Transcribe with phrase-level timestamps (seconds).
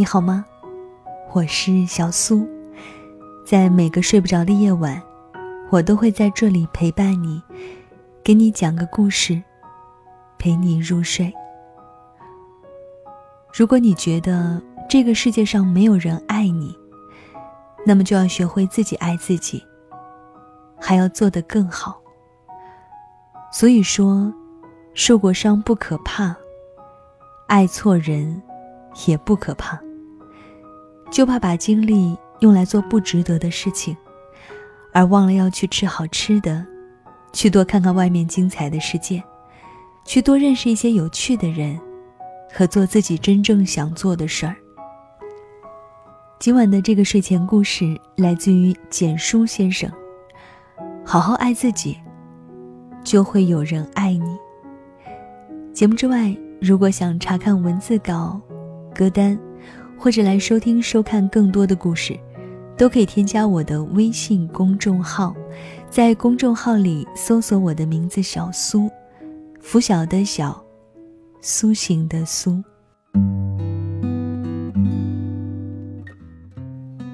[0.00, 0.46] 你好吗？
[1.34, 2.48] 我是小苏，
[3.44, 4.98] 在每个睡不着的夜晚，
[5.68, 7.42] 我都会在这里陪伴你，
[8.24, 9.42] 给你讲个故事，
[10.38, 11.30] 陪你入睡。
[13.52, 14.58] 如果你觉得
[14.88, 16.74] 这个世界上没有人爱你，
[17.84, 19.62] 那么就要学会自己爱自己，
[20.80, 22.00] 还要做得更好。
[23.52, 24.32] 所以说，
[24.94, 26.34] 受过伤不可怕，
[27.48, 28.42] 爱错人
[29.06, 29.78] 也不可怕，
[31.10, 33.96] 就怕把精力用来做不值得的事情，
[34.92, 36.64] 而忘了要去吃好吃的，
[37.32, 39.22] 去多看看外面精彩的世界，
[40.04, 41.78] 去多认识一些有趣的人，
[42.52, 44.54] 和做自己真正想做的事儿。
[46.38, 49.90] 今晚的这个睡前故事来自于简书先生，
[51.04, 51.96] 好好爱自己。
[53.02, 54.36] 就会有人爱你。
[55.72, 58.38] 节目之外，如果想查看文字稿、
[58.94, 59.38] 歌单，
[60.00, 62.18] 或者来收听、收看更多的故事，
[62.74, 65.36] 都可以添加我的微信公众号，
[65.90, 68.90] 在公众号里搜索我的名字“小苏”，
[69.60, 70.64] 拂晓的小，
[71.42, 72.64] 苏醒的苏。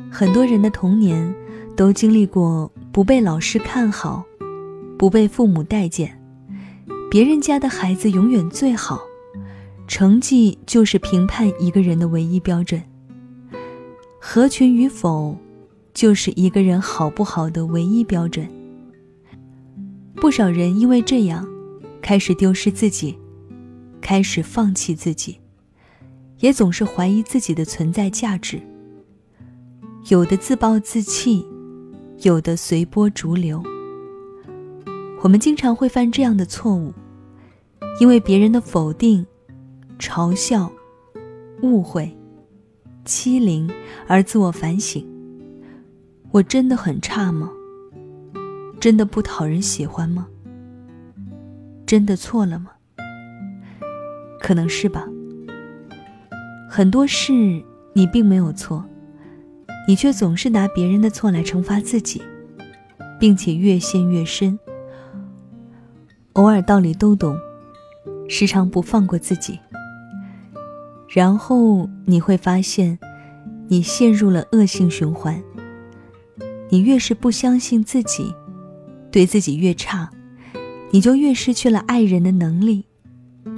[0.08, 1.34] 很多人的童年
[1.76, 4.24] 都经历过不被老师看好。
[4.96, 6.18] 不被父母待见，
[7.10, 9.00] 别人家的孩子永远最好，
[9.86, 12.82] 成绩就是评判一个人的唯一标准。
[14.20, 15.36] 合群与否，
[15.94, 18.48] 就是一个人好不好的唯一标准。
[20.16, 21.46] 不少人因为这样，
[22.02, 23.16] 开始丢失自己，
[24.00, 25.38] 开始放弃自己，
[26.40, 28.60] 也总是怀疑自己的存在价值。
[30.08, 31.46] 有的自暴自弃，
[32.22, 33.62] 有的随波逐流。
[35.22, 36.92] 我们经常会犯这样的错误，
[38.00, 39.26] 因为别人的否定、
[39.98, 40.70] 嘲笑、
[41.62, 42.16] 误会、
[43.04, 43.70] 欺凌
[44.06, 45.06] 而自我反省：
[46.30, 47.50] 我真的很差吗？
[48.78, 50.28] 真的不讨人喜欢吗？
[51.86, 52.72] 真的错了吗？
[54.40, 55.06] 可能是吧。
[56.68, 57.32] 很多事
[57.94, 58.84] 你并没有错，
[59.88, 62.20] 你却总是拿别人的错来惩罚自己，
[63.18, 64.58] 并且越陷越深。
[66.34, 67.34] 偶尔道理都懂，
[68.28, 69.58] 时常不放过自己，
[71.08, 72.98] 然后你会发现，
[73.68, 75.42] 你陷入了恶性循环。
[76.68, 78.34] 你越是不相信自己，
[79.10, 80.10] 对自己越差，
[80.90, 82.84] 你就越失去了爱人的能力，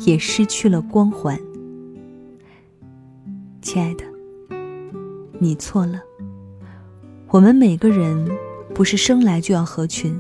[0.06, 1.40] 也失去了光环。
[3.62, 4.04] 亲爱的，
[5.38, 6.00] 你错了。
[7.28, 8.28] 我们每个人
[8.74, 10.18] 不是生来就要合群，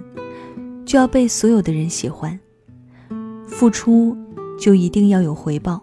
[0.84, 2.38] 就要被所有的人喜欢。
[3.46, 4.16] 付出
[4.58, 5.82] 就一定要有回报。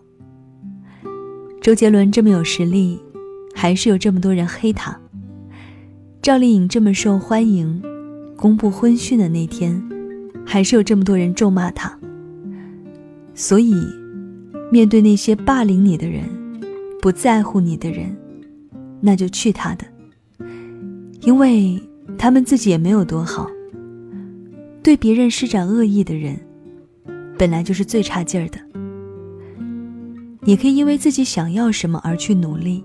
[1.65, 2.99] 周杰伦这么有实力，
[3.55, 4.93] 还是有这么多人黑他；
[6.21, 7.81] 赵丽颖这么受欢迎，
[8.37, 9.83] 公布婚讯的那天，
[10.45, 11.97] 还是有这么多人咒骂他。
[13.33, 13.73] 所以，
[14.71, 16.25] 面对那些霸凌你的人、
[17.01, 18.15] 不在乎你的人，
[19.01, 19.87] 那就去他的，
[21.21, 21.81] 因为
[22.15, 23.49] 他们自己也没有多好。
[24.83, 26.39] 对别人施展恶意的人。
[27.39, 28.59] 本来就是最差劲儿的。
[30.47, 32.83] 你可以因为自己想要什么而去努力，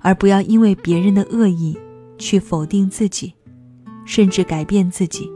[0.00, 1.76] 而不要因为别人的恶意
[2.16, 3.34] 去否定自己，
[4.06, 5.30] 甚至改变自己。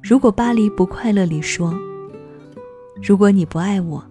[0.00, 1.76] 如果巴黎不快乐里说
[3.02, 4.02] ：“如果你不爱我，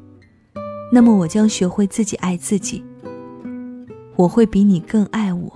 [0.91, 2.83] 那么我将学会自己爱自己。
[4.17, 5.51] 我会比你更爱我，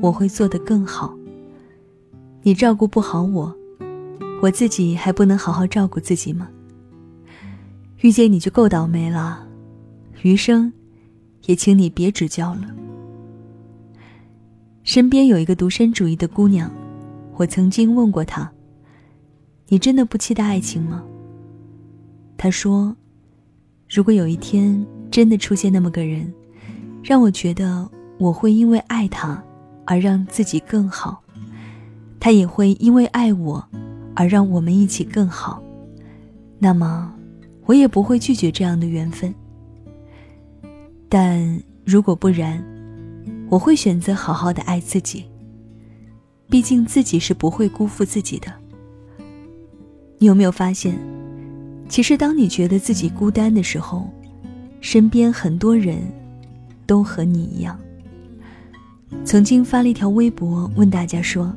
[0.00, 1.12] 我会做得更好。
[2.42, 3.52] 你照顾不好我。”
[4.40, 6.48] 我自己还不能好好照顾自己吗？
[8.02, 9.46] 遇见你就够倒霉了，
[10.22, 10.72] 余生，
[11.46, 12.62] 也请你别指教了。
[14.82, 16.68] 身边有一个独身主义的姑娘，
[17.36, 18.50] 我曾经问过她
[19.68, 21.02] ：“你真的不期待爱情吗？”
[22.36, 22.94] 她说
[23.88, 26.32] ：“如果有一天真的出现那么个人，
[27.04, 27.88] 让我觉得
[28.18, 29.40] 我会因为爱他
[29.84, 31.22] 而让自己更好，
[32.18, 33.64] 他也会因为爱我。”
[34.14, 35.62] 而让我们一起更好，
[36.58, 37.14] 那么
[37.66, 39.34] 我也不会拒绝这样的缘分。
[41.08, 42.62] 但如果不然，
[43.48, 45.24] 我会选择好好的爱自己。
[46.48, 48.52] 毕竟自己是不会辜负自己的。
[50.18, 50.98] 你有没有发现，
[51.88, 54.08] 其实当你觉得自己孤单的时候，
[54.80, 55.98] 身边很多人
[56.86, 57.78] 都和你一样。
[59.24, 61.54] 曾经发了一条微博问大家说。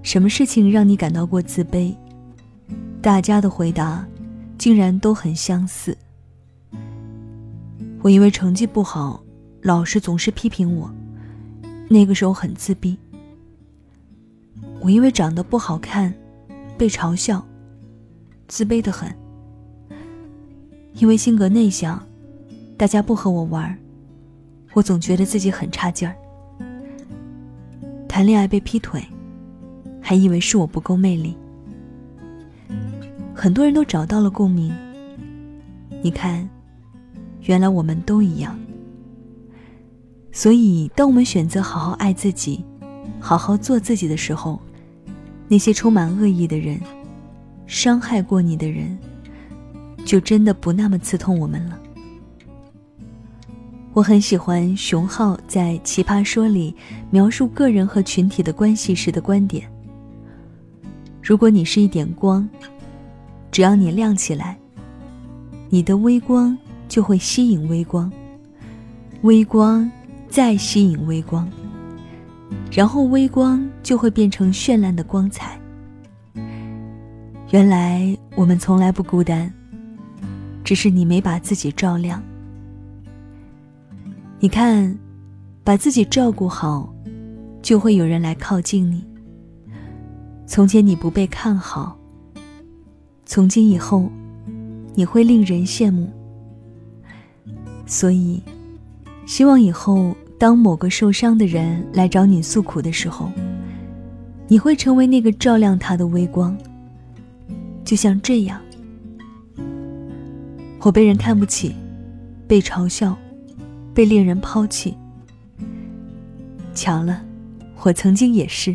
[0.00, 1.92] 什么事情让你感到过自卑？
[3.02, 4.06] 大家的回答
[4.58, 5.96] 竟然都很相似。
[8.02, 9.22] 我因为成绩不好，
[9.62, 10.92] 老师总是批评我，
[11.88, 12.98] 那个时候很自闭。
[14.80, 16.12] 我因为长得不好看，
[16.76, 17.44] 被嘲笑，
[18.46, 19.12] 自卑的很。
[20.94, 22.04] 因为性格内向，
[22.76, 23.76] 大家不和我玩，
[24.72, 26.14] 我总觉得自己很差劲儿。
[28.08, 29.04] 谈恋爱被劈腿，
[30.00, 31.36] 还以为是我不够魅力。
[33.40, 34.74] 很多人都找到了共鸣。
[36.02, 36.46] 你看，
[37.42, 38.58] 原来我们都一样。
[40.32, 42.64] 所以，当我们选择好好爱自己，
[43.20, 44.60] 好好做自己的时候，
[45.46, 46.80] 那些充满恶意的人，
[47.68, 48.98] 伤害过你的人，
[50.04, 51.78] 就真的不那么刺痛我们了。
[53.92, 56.74] 我很喜欢熊浩在《奇葩说》里
[57.08, 59.70] 描述个人和群体的关系时的观点：
[61.22, 62.48] 如果你是一点光。
[63.50, 64.58] 只要你亮起来，
[65.68, 66.56] 你的微光
[66.88, 68.10] 就会吸引微光，
[69.22, 69.90] 微光
[70.28, 71.48] 再吸引微光，
[72.70, 75.58] 然后微光就会变成绚烂的光彩。
[77.50, 79.52] 原来我们从来不孤单，
[80.62, 82.22] 只是你没把自己照亮。
[84.38, 84.96] 你看，
[85.64, 86.94] 把自己照顾好，
[87.60, 89.04] 就会有人来靠近你。
[90.46, 91.97] 从前你不被看好。
[93.30, 94.10] 从今以后，
[94.94, 96.10] 你会令人羡慕。
[97.84, 98.42] 所以，
[99.26, 103.30] 希望以后当某个受伤的人来找你诉苦的时候，
[104.46, 106.56] 你会成为那个照亮他的微光。
[107.84, 108.58] 就像这样，
[110.80, 111.74] 我被人看不起，
[112.46, 113.14] 被嘲笑，
[113.92, 114.96] 被恋人抛弃。
[116.74, 117.22] 巧了，
[117.82, 118.74] 我曾经也是。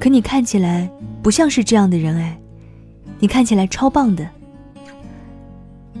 [0.00, 0.90] 可你看起来
[1.22, 2.40] 不像是这样的人哎。
[3.20, 4.28] 你看起来超棒的，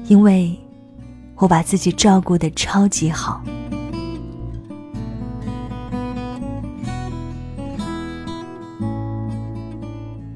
[0.04, 0.56] 因为
[1.36, 3.42] 我把自己照顾的超级好。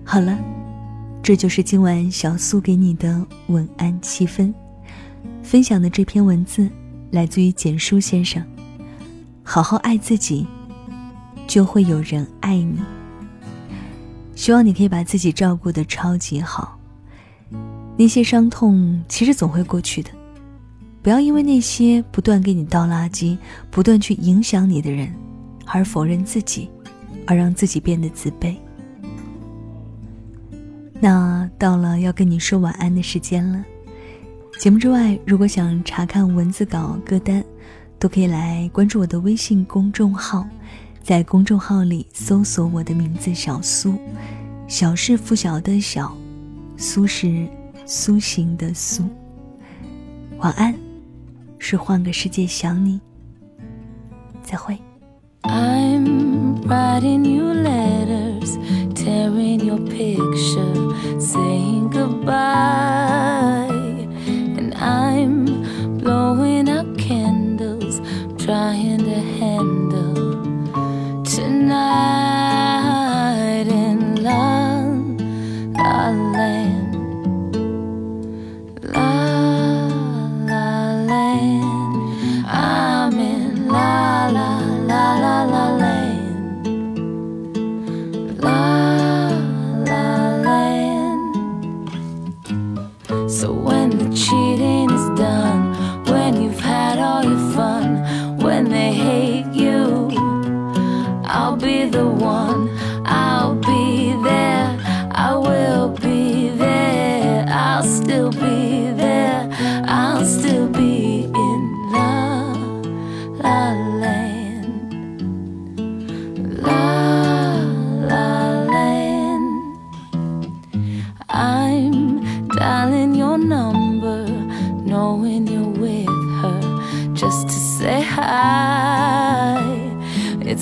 [0.05, 0.38] 好了，
[1.23, 4.52] 这就是今晚小苏给你的晚安七分。
[5.43, 6.69] 分享的这篇文字
[7.11, 8.44] 来自于简书先生。
[9.43, 10.46] 好好爱自己，
[11.46, 12.81] 就会有人爱你。
[14.43, 16.77] 希望你可以把自己照顾的超级好。
[17.97, 20.11] 那些伤痛其实总会过去的，
[21.00, 23.39] 不要因为那些不断给你倒垃圾、
[23.71, 25.15] 不断去影响你的人，
[25.65, 26.69] 而否认自己，
[27.25, 28.56] 而让自己变得自卑。
[30.99, 33.65] 那到了要跟你说晚安的时间了。
[34.59, 37.44] 节目之外，如果想查看文字稿、歌单，
[37.97, 40.44] 都可以来关注我的微信公众号。
[41.03, 43.99] 在公众号里搜索我的名字小苏，
[44.69, 46.17] 小是拂晓的小，
[46.77, 47.49] 苏是
[47.85, 49.05] 苏醒的苏。
[50.39, 50.73] 晚安，
[51.59, 53.01] 是换个世界想你。
[54.43, 54.79] 再会。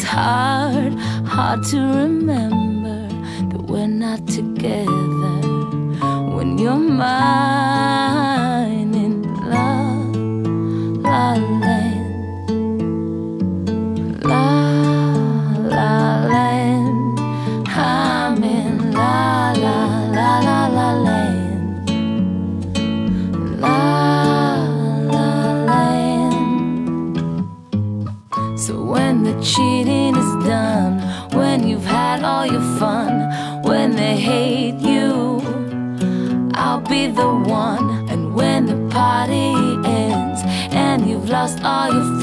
[0.01, 0.95] It's hard,
[1.29, 3.07] hard to remember
[3.51, 4.89] that we're not together
[6.35, 7.80] when you're mine
[41.41, 42.20] lost all your